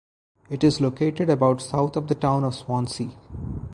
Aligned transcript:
It 0.49 0.63
is 0.63 0.81
located 0.81 1.29
about 1.29 1.61
south 1.61 1.95
of 1.95 2.07
the 2.07 2.15
town 2.15 2.43
of 2.43 2.55
Swansea. 2.55 3.11